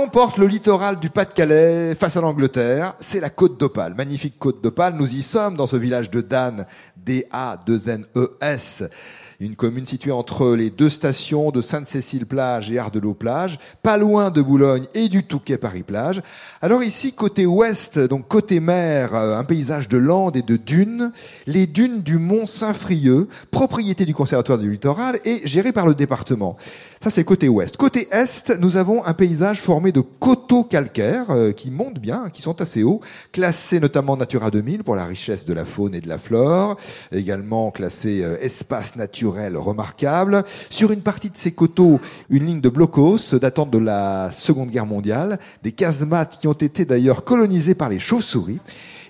[0.00, 3.92] Quel nom porte le littoral du Pas-de-Calais face à l'Angleterre C'est la côte d'Opale.
[3.94, 4.94] Magnifique côte d'Opale.
[4.94, 6.64] Nous y sommes dans ce village de Dan,
[6.96, 8.84] D-A-2-N-E-S.
[9.42, 14.84] Une commune située entre les deux stations de Sainte-Cécile-Plage et Ardelot-Plage, pas loin de Boulogne
[14.92, 16.20] et du Touquet-Paris-Plage.
[16.60, 21.10] Alors ici, côté ouest, donc côté mer, euh, un paysage de landes et de dunes,
[21.46, 26.58] les dunes du Mont Saint-Frieux, propriété du Conservatoire du Littoral et géré par le département.
[27.02, 27.78] Ça, c'est côté ouest.
[27.78, 32.42] Côté est, nous avons un paysage formé de coteaux calcaires euh, qui montent bien, qui
[32.42, 33.00] sont assez hauts,
[33.32, 36.76] classés notamment Natura 2000 pour la richesse de la faune et de la flore,
[37.10, 40.44] également classés euh, espace naturel remarquable.
[40.68, 44.86] Sur une partie de ces coteaux, une ligne de blocos datant de la Seconde Guerre
[44.86, 48.60] mondiale, des casemates qui ont été d'ailleurs colonisés par les chauves-souris.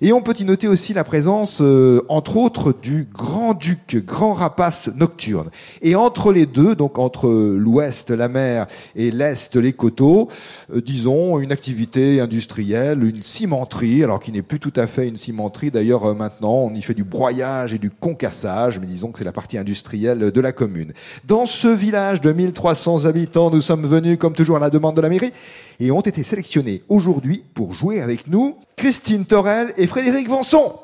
[0.03, 4.89] Et on peut y noter aussi la présence, euh, entre autres, du grand-duc, grand rapace
[4.97, 5.51] nocturne.
[5.83, 10.29] Et entre les deux, donc entre l'ouest, la mer, et l'est, les coteaux,
[10.75, 15.19] euh, disons, une activité industrielle, une cimenterie, alors qui n'est plus tout à fait une
[15.19, 15.71] cimenterie.
[15.71, 19.25] D'ailleurs, euh, maintenant, on y fait du broyage et du concassage, mais disons que c'est
[19.25, 20.95] la partie industrielle de la commune.
[21.27, 25.03] Dans ce village de 1300 habitants, nous sommes venus, comme toujours, à la demande de
[25.03, 25.33] la mairie,
[25.81, 30.79] et ont été sélectionnés aujourd'hui pour jouer avec nous Christine Torel et Frédéric Vanson.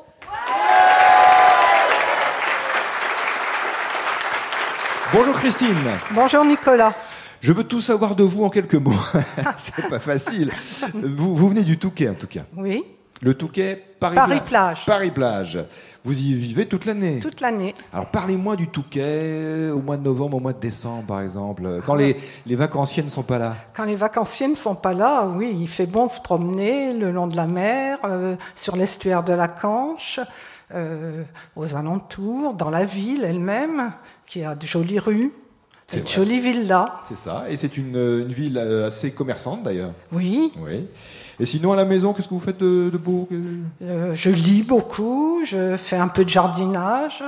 [5.13, 5.75] Bonjour Christine.
[6.11, 6.93] Bonjour Nicolas.
[7.39, 8.91] Je veux tout savoir de vous en quelques mots.
[9.57, 10.51] C'est pas facile.
[10.93, 12.41] Vous, vous venez du Touquet en tout cas.
[12.57, 12.83] Oui,
[13.21, 14.85] Le Touquet, Paris, Paris-Plage.
[14.85, 15.59] Paris-Plage.
[16.03, 17.19] Vous y vivez toute l'année.
[17.19, 17.73] toute l'année.
[17.91, 21.95] Alors parlez-moi du Touquet au mois de novembre, au mois de décembre par exemple, quand
[21.95, 23.55] les, les vacanciers ne sont pas là.
[23.75, 27.27] Quand les vacanciers ne sont pas là, oui, il fait bon se promener le long
[27.27, 30.19] de la mer, euh, sur l'estuaire de la Canche,
[30.75, 31.23] euh,
[31.55, 33.93] aux alentours, dans la ville elle-même,
[34.27, 35.33] qui a de jolies rues,
[35.89, 36.13] C'est de vrai.
[36.15, 36.91] jolies villas.
[37.07, 39.91] C'est ça, et c'est une, une ville euh, assez commerçante d'ailleurs.
[40.11, 40.85] Oui, Oui.
[41.39, 43.29] Et sinon à la maison, qu'est-ce que vous faites de, de beau
[43.83, 47.23] euh, je lis beaucoup, je fais un peu de jardinage,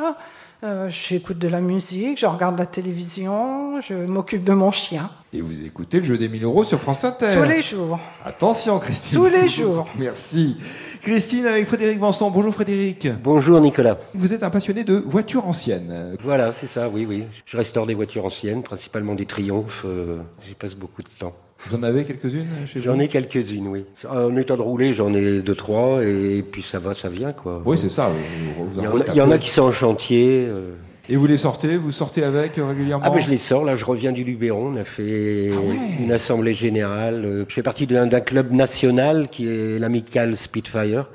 [0.63, 5.09] euh, j'écoute de la musique, je regarde la télévision, je m'occupe de mon chien.
[5.31, 7.29] Et vous écoutez le jeu des 1000 euros sur France Inter.
[7.33, 7.97] Tous les jours.
[8.25, 9.19] Attention Christine.
[9.19, 9.87] Tous les jours.
[9.97, 10.57] Merci.
[11.01, 12.29] Christine avec Frédéric Vincent.
[12.29, 13.07] Bonjour Frédéric.
[13.23, 13.97] Bonjour Nicolas.
[14.13, 16.17] Vous êtes un passionné de voitures anciennes.
[16.23, 17.23] Voilà, c'est ça, oui, oui.
[17.45, 19.83] Je restaure des voitures anciennes, principalement des triomphes.
[19.87, 20.17] euh,
[20.47, 21.33] J'y passe beaucoup de temps.
[21.65, 23.85] Vous en avez quelques-unes chez vous J'en ai quelques-unes, oui.
[24.09, 27.61] En état de rouler, j'en ai deux, trois, et puis ça va, ça vient, quoi.
[27.65, 28.09] Oui, c'est ça.
[28.57, 29.11] vous- vous en Il y, en a, retapez.
[29.13, 30.45] il y en a qui sont en chantier.
[30.47, 30.71] euh.
[31.11, 33.73] Et vous les sortez Vous sortez avec euh, régulièrement Ah ben je les sors, là
[33.75, 35.75] je reviens du Luberon, on a fait Ah ouais.
[36.03, 37.25] une assemblée générale.
[37.25, 41.07] Euh, Je fais partie d'un d'un club national qui est l'Amical Spitfire.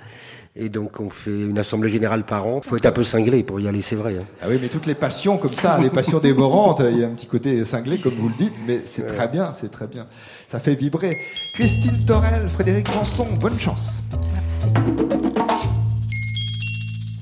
[0.56, 2.60] Et donc on fait une assemblée générale par an.
[2.60, 4.14] faut être un peu cinglé pour y aller, c'est vrai.
[4.20, 4.24] hein.
[4.40, 7.10] Ah oui, mais toutes les passions comme ça, les passions dévorantes, il y a un
[7.10, 10.06] petit côté cinglé comme vous le dites, mais c'est très bien, c'est très bien.
[10.48, 11.16] Ça fait vibrer.
[11.54, 13.98] Christine Torel, Frédéric Ranson, bonne chance.
[14.32, 15.43] Merci.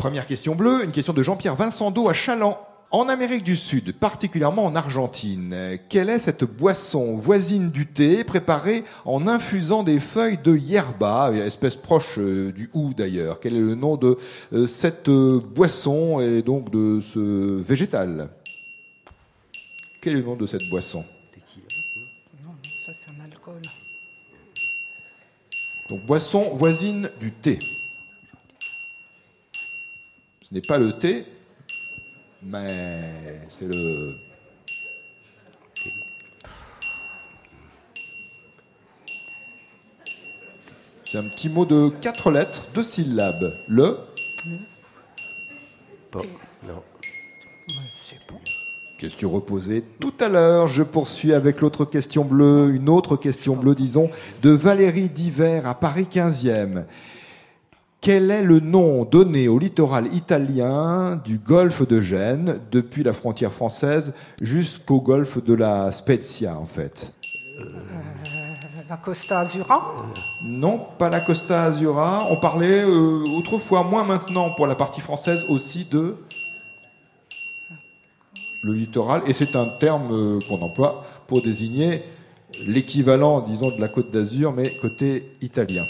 [0.02, 2.58] Première question bleue, une question de Jean-Pierre Vincendo à Chaland.
[2.90, 8.82] En Amérique du Sud, particulièrement en Argentine, quelle est cette boisson voisine du thé préparée
[9.04, 13.38] en infusant des feuilles de yerba, espèce proche euh, du hou d'ailleurs?
[13.38, 14.18] Quel est le nom de
[14.52, 18.28] euh, cette euh, boisson et donc de ce végétal?
[20.00, 21.04] Quel est le nom de cette boisson?
[22.44, 22.54] Non,
[22.84, 23.62] ça c'est un alcool.
[25.88, 27.60] Donc boisson voisine du thé.
[30.52, 31.24] Ce n'est pas le thé,
[32.42, 34.12] mais c'est le...
[41.10, 43.54] C'est un petit mot de quatre lettres, deux syllabes.
[43.66, 43.96] Le
[46.12, 46.20] Bon,
[46.68, 46.74] non.
[46.74, 48.38] Ouais, c'est bon.
[48.98, 50.66] Question reposée tout à l'heure.
[50.66, 54.10] Je poursuis avec l'autre question bleue, une autre question bleue, disons,
[54.42, 56.84] de Valérie Diver à Paris 15e.
[58.02, 63.52] Quel est le nom donné au littoral italien du golfe de Gênes, depuis la frontière
[63.52, 67.14] française jusqu'au golfe de la Spezia, en fait?
[68.90, 70.04] La Costa Azura
[70.42, 72.26] Non, pas la Costa Azura.
[72.28, 76.16] On parlait euh, autrefois, moins maintenant, pour la partie française aussi de
[78.64, 79.22] le littoral.
[79.28, 82.02] Et c'est un terme euh, qu'on emploie pour désigner
[82.66, 85.84] l'équivalent, disons, de la Côte d'Azur, mais côté italien.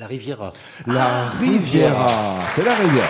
[0.00, 0.50] La Riviera.
[0.86, 2.38] La Riviera.
[2.54, 3.06] C'est la Riviera.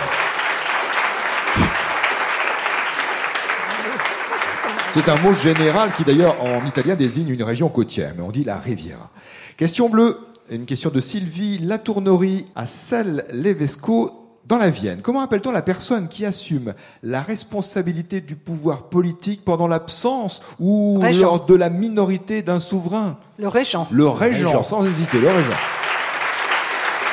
[4.92, 8.42] C'est un mot général qui d'ailleurs en italien désigne une région côtière, mais on dit
[8.42, 9.08] la Riviera.
[9.56, 10.18] Question bleue,
[10.50, 14.10] une question de Sylvie Latournerie à Celle-Levesco
[14.46, 14.98] dans la Vienne.
[15.00, 21.22] Comment appelle-t-on la personne qui assume la responsabilité du pouvoir politique pendant l'absence ou Régent.
[21.22, 23.16] lors de la minorité d'un souverain?
[23.38, 23.86] Le régent.
[23.92, 24.62] Le régent, Régent.
[24.64, 25.56] sans hésiter, le régent.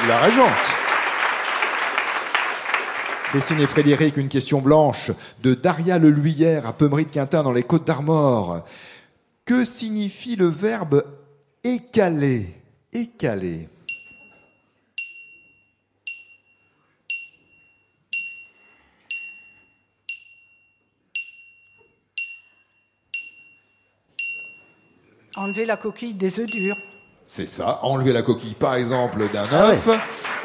[0.06, 0.48] La régente.
[3.34, 5.12] Et Frédéric, une question blanche
[5.42, 8.64] de Daria Leluyère à Pemery de Quintin dans les Côtes d'Armor.
[9.44, 11.04] Que signifie le verbe
[11.64, 12.54] écaler?
[12.94, 13.70] Écaler.
[25.36, 26.78] Enlever la coquille des œufs durs.
[27.30, 29.90] C'est ça, enlever la coquille par exemple d'un œuf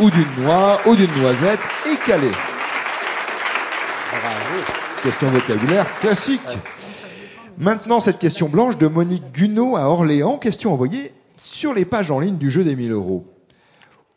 [0.00, 2.32] ou d'une noix ou d'une noisette, écaler.
[5.00, 6.58] Question vocabulaire classique.
[7.56, 12.18] Maintenant, cette question blanche de Monique Gunaud à Orléans, question envoyée sur les pages en
[12.18, 13.32] ligne du jeu des 1000 euros.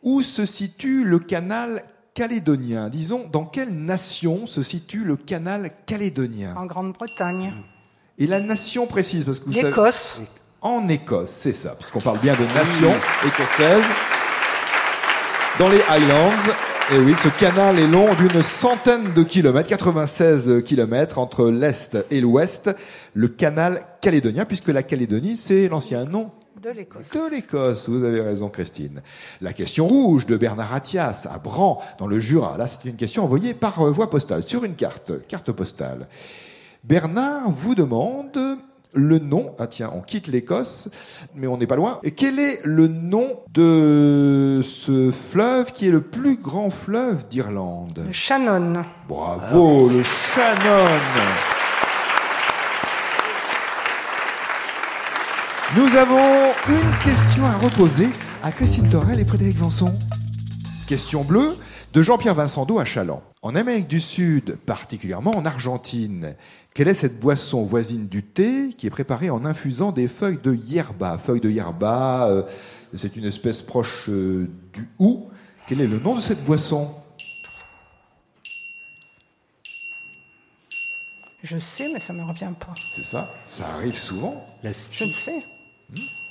[0.02, 1.84] Où se situe le canal
[2.14, 2.88] calédonien?
[2.88, 6.56] Disons, dans quelle nation se situe le canal calédonien?
[6.56, 7.54] En Grande-Bretagne.
[8.18, 9.72] Et la nation précise, parce que vous savez...
[10.66, 12.90] En Écosse, c'est ça, puisqu'on parle bien de nation
[13.24, 13.84] écossaise.
[15.60, 16.32] Dans les Highlands,
[16.92, 22.20] et oui, ce canal est long d'une centaine de kilomètres, 96 kilomètres entre l'Est et
[22.20, 22.74] l'Ouest,
[23.14, 27.10] le canal calédonien, puisque la Calédonie, c'est l'ancien nom De l'Écosse.
[27.12, 27.88] de l'Écosse.
[27.88, 29.02] Vous avez raison, Christine.
[29.40, 32.58] La question rouge de Bernard Attias à Bran, dans le Jura.
[32.58, 36.08] Là, c'est une question envoyée par voie postale, sur une carte, carte postale.
[36.82, 38.58] Bernard vous demande
[38.96, 39.54] le nom.
[39.58, 40.90] Ah tiens, on quitte l'Écosse,
[41.34, 42.00] mais on n'est pas loin.
[42.02, 48.02] Et quel est le nom de ce fleuve qui est le plus grand fleuve d'Irlande?
[48.06, 48.82] Le Shannon.
[49.08, 50.88] Bravo, le Shannon.
[55.76, 58.08] Nous avons une question à reposer
[58.42, 59.92] à Christine Torel et Frédéric Vanson.
[60.88, 61.56] Question bleue
[61.92, 63.22] de Jean-Pierre Vincendo à Chaland.
[63.46, 66.34] En Amérique du Sud, particulièrement en Argentine,
[66.74, 70.52] quelle est cette boisson voisine du thé qui est préparée en infusant des feuilles de
[70.52, 72.42] yerba Feuilles de yerba, euh,
[72.94, 75.28] c'est une espèce proche euh, du hou.
[75.68, 76.92] Quel est le nom de cette boisson?
[81.44, 82.74] Je sais, mais ça ne me revient pas.
[82.90, 84.44] C'est ça, ça arrive souvent.
[84.64, 85.44] La Je ne sais.
[85.90, 86.25] Hmm.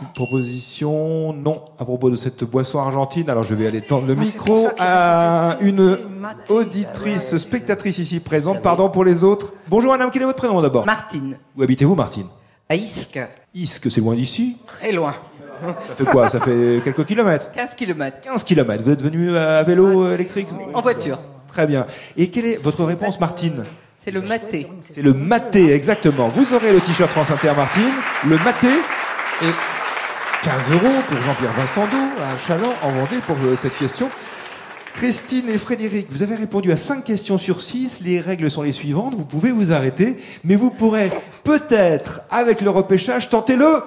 [0.00, 3.30] Une proposition, non, à propos de cette boisson argentine.
[3.30, 5.98] Alors je vais aller tendre le Ah, micro à une
[6.48, 8.60] auditrice, spectatrice ici présente.
[8.60, 9.52] Pardon pour les autres.
[9.68, 10.84] Bonjour madame, quel est votre prénom d'abord?
[10.84, 12.26] Martine, Où habitez-vous Martine?
[12.68, 13.20] À Isque,
[13.54, 14.56] Isque, c'est loin d'ici?
[14.66, 15.14] Très loin,
[15.62, 16.28] Ça fait quoi?
[16.28, 17.52] Ça fait quelques kilomètres?
[17.52, 18.82] 15 km, 15 kilomètres.
[18.82, 20.48] Vous êtes venu à vélo euh, électrique?
[20.72, 21.18] En voiture.
[21.46, 21.86] Très bien.
[22.16, 23.62] Et quelle est votre réponse Martine?
[23.94, 24.66] C'est le maté.
[24.88, 26.26] C'est le maté, exactement.
[26.28, 27.84] Vous aurez le t-shirt France Inter Martine,
[28.26, 28.66] le maté,
[29.42, 29.50] et
[30.44, 34.10] 15 euros pour Jean-Pierre Vincendo à Chaland en Vendée pour euh, cette question.
[34.94, 38.02] Christine et Frédéric, vous avez répondu à 5 questions sur 6.
[38.02, 39.14] Les règles sont les suivantes.
[39.14, 41.10] Vous pouvez vous arrêter, mais vous pourrez
[41.44, 43.82] peut-être, avec le repêchage, tenter le...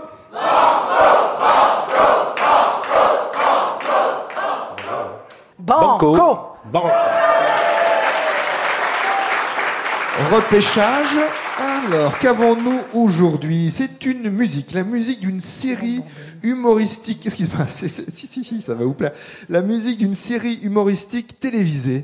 [5.59, 6.17] Banco.
[6.71, 6.81] Bon.
[10.31, 11.17] Repêchage.
[11.87, 13.69] Alors, qu'avons-nous aujourd'hui?
[13.71, 16.01] C'est une musique, la musique d'une série
[16.43, 17.21] humoristique.
[17.21, 17.51] Qu'est-ce qui se
[18.11, 19.13] Si, si, si, ça va vous plaire.
[19.47, 22.03] La musique d'une série humoristique télévisée.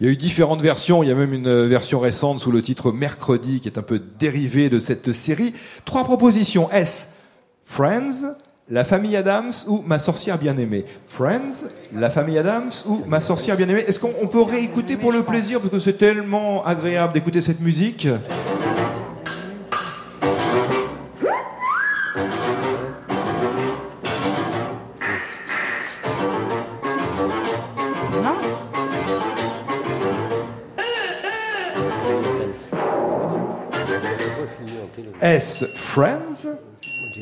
[0.00, 2.62] Il y a eu différentes versions, il y a même une version récente sous le
[2.62, 5.52] titre Mercredi qui est un peu dérivée de cette série.
[5.84, 6.70] Trois propositions.
[6.72, 7.10] S.
[7.66, 8.34] Friends,
[8.70, 10.86] La famille Adams ou Ma sorcière bien-aimée?
[11.06, 13.84] Friends, La famille Adams ou Ma sorcière bien-aimée?
[13.86, 15.60] Est-ce qu'on on peut réécouter pour le plaisir?
[15.60, 18.08] Parce que c'est tellement agréable d'écouter cette musique
[28.22, 28.69] Non
[35.22, 35.64] S.
[35.74, 36.46] Friends,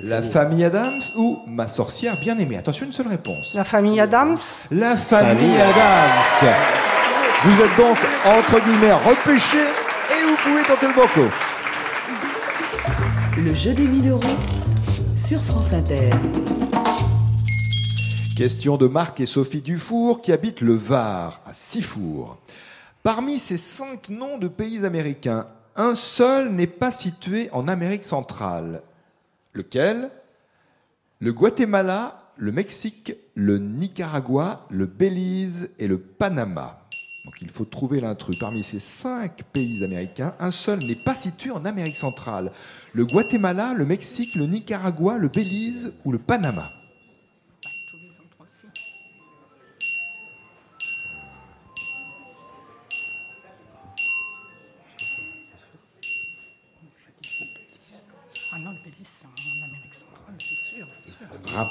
[0.03, 2.57] La famille Adams ou Ma sorcière bien-aimée?
[2.57, 3.55] Attention, une seule réponse.
[3.55, 4.37] La famille Adams
[4.71, 5.61] La famille Famille.
[5.61, 6.55] Adams.
[7.45, 11.35] Vous êtes donc entre guillemets repêché et vous pouvez tenter le banco.
[13.37, 14.21] Le jeu des 1000 euros
[15.17, 16.11] sur France Inter.
[18.37, 22.37] Question de Marc et Sophie Dufour qui habitent le Var, à Sifour.
[23.03, 25.47] Parmi ces cinq noms de pays américains,
[25.79, 28.83] un seul n'est pas situé en Amérique centrale.
[29.55, 30.11] Lequel?
[31.21, 36.81] Le Guatemala, le Mexique, le Nicaragua, le Belize et le Panama.
[37.25, 38.37] Donc il faut trouver l'intrus.
[38.39, 42.51] Parmi ces cinq pays américains, un seul n'est pas situé en Amérique centrale.
[42.93, 46.73] Le Guatemala, le Mexique, le Nicaragua, le Belize ou le Panama.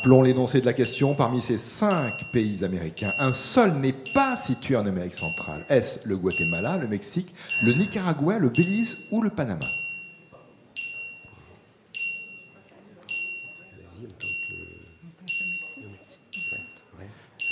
[0.08, 1.16] Rappelons l'énoncé de la question.
[1.16, 5.66] Parmi ces cinq pays américains, un seul n'est pas situé en Amérique centrale.
[5.68, 9.66] Est-ce le Guatemala, le Mexique, le Nicaragua, le Belize ou le Panama?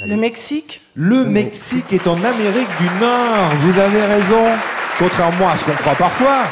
[0.05, 0.79] Le Mexique?
[0.93, 3.49] Le Mexique est en Amérique du Nord.
[3.63, 4.45] Vous avez raison.
[4.97, 6.43] Contrairement à ce qu'on croit parfois,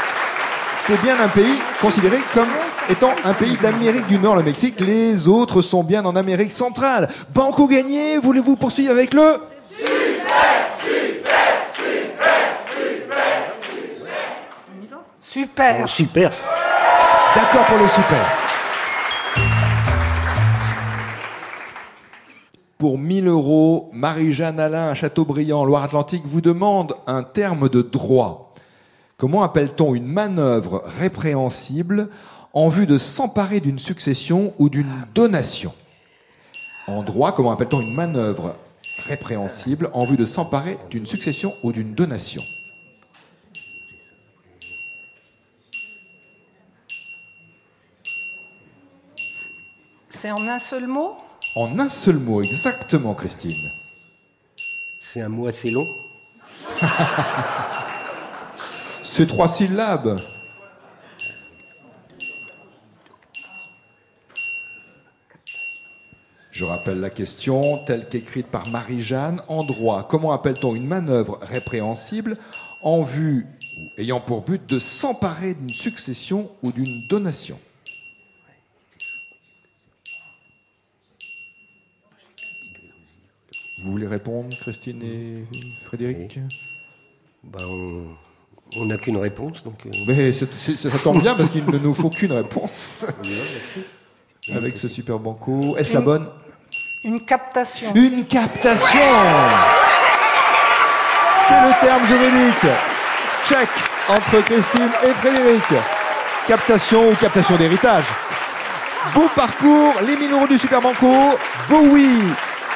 [0.81, 2.49] c'est bien un pays considéré comme
[2.89, 4.79] étant un pays d'Amérique du Nord, le Mexique.
[4.79, 7.09] Les autres sont bien en Amérique centrale.
[7.33, 9.37] Banco gagné, voulez-vous poursuivre avec le
[15.21, 16.31] Super Oh, super.
[17.35, 18.43] D'accord pour le super.
[22.77, 28.53] Pour 1000 euros, Marie-Jeanne Alain à Châteaubriand, Loire-Atlantique, vous demande un terme de droit.
[29.17, 32.09] Comment appelle-t-on une manœuvre répréhensible
[32.53, 35.73] en vue de s'emparer d'une succession ou d'une donation
[36.87, 38.53] En droit, comment appelle-t-on une manœuvre
[39.07, 42.43] répréhensible en vue de s'emparer d'une succession ou d'une donation?
[50.09, 51.17] C'est en un seul mot?
[51.55, 53.71] En un seul mot, exactement, Christine.
[55.11, 55.87] C'est un mot assez long?
[59.03, 60.19] C'est trois syllabes.
[66.53, 70.07] Je rappelle la question telle qu'écrite par Marie-Jeanne en droit.
[70.07, 72.37] Comment appelle-t-on une manœuvre répréhensible
[72.83, 73.47] en vue
[73.79, 77.57] ou ayant pour but de s'emparer d'une succession ou d'une donation?
[83.79, 85.45] Vous voulez répondre, Christine et
[85.85, 86.39] Frédéric?
[87.43, 87.65] Ben,
[88.77, 89.85] on- n'a qu'une réponse, donc.
[89.85, 90.45] euh, Mais ça
[91.03, 93.05] tombe bien parce qu'il ne nous faut qu'une réponse.
[94.51, 95.77] Avec ce super banco.
[95.77, 96.27] Est-ce la bonne?
[97.05, 97.87] Une captation.
[97.95, 99.01] Une captation
[101.45, 102.65] C'est le terme juridique.
[103.45, 103.67] Check
[104.07, 105.65] entre Christine et Frédéric.
[106.47, 108.05] Captation ou captation d'héritage.
[109.13, 111.37] Beau parcours, les 1000 euros du Super Banco.
[111.67, 112.23] Bowie,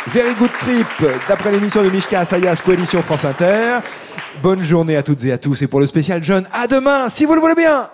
[0.07, 3.77] Very Good Trip, d'après l'émission de Mishka Asayas, coalition France Inter.
[4.43, 5.62] Bonne journée à toutes et à tous.
[5.62, 7.88] Et pour le spécial jeune, à demain, si vous le voulez bien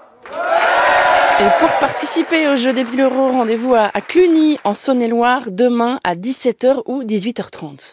[1.44, 6.16] Et pour participer au jeu des 1000 euros, rendez-vous à Cluny, en Saône-et-Loire, demain à
[6.16, 7.80] 17h ou 18h30.